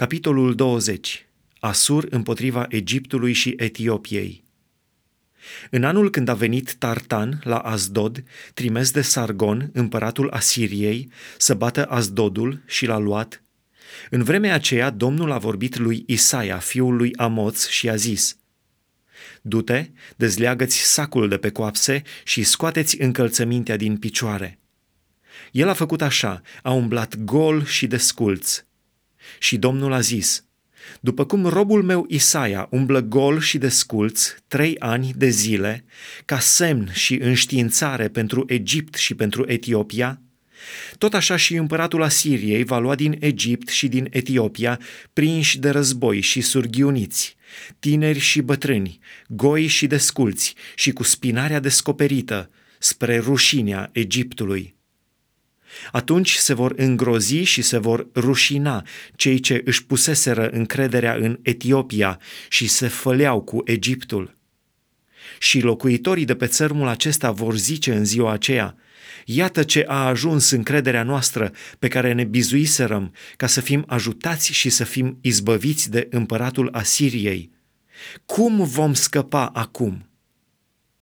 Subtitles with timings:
[0.00, 1.26] Capitolul 20.
[1.58, 4.44] Asur împotriva Egiptului și Etiopiei.
[5.70, 8.24] În anul când a venit Tartan la Azdod,
[8.54, 13.42] trimis de Sargon, împăratul Asiriei, să bată Azdodul și l-a luat,
[14.10, 18.36] în vremea aceea Domnul a vorbit lui Isaia, fiul lui Amoț, și a zis,
[19.42, 24.58] Du-te, dezleagă-ți sacul de pe coapse și scoateți încălțămintea din picioare.
[25.52, 28.64] El a făcut așa, a umblat gol și desculț.
[29.38, 30.44] Și Domnul a zis,
[31.00, 35.84] după cum robul meu Isaia umblă gol și desculț trei ani de zile,
[36.24, 40.20] ca semn și înștiințare pentru Egipt și pentru Etiopia,
[40.98, 44.80] tot așa și împăratul Asiriei va lua din Egipt și din Etiopia
[45.12, 47.36] prinși de război și surghiuniți,
[47.78, 54.74] tineri și bătrâni, goi și desculți și cu spinarea descoperită spre rușinea Egiptului.
[55.92, 62.20] Atunci se vor îngrozi și se vor rușina cei ce își puseseră încrederea în Etiopia
[62.48, 64.38] și se făleau cu Egiptul.
[65.38, 68.76] Și locuitorii de pe țărmul acesta vor zice în ziua aceea,
[69.24, 74.70] Iată ce a ajuns încrederea noastră pe care ne bizuiserăm ca să fim ajutați și
[74.70, 77.50] să fim izbăviți de împăratul Asiriei.
[78.26, 80.09] Cum vom scăpa acum?